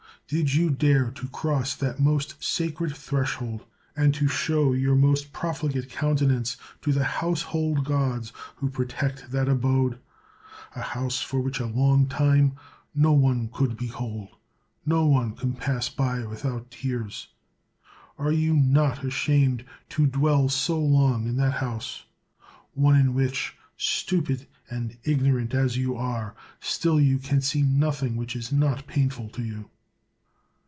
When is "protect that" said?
8.69-9.49